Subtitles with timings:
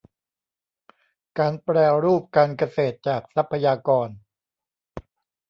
[1.39, 4.07] การแปรรูปการเกษตรจากทรัพยากร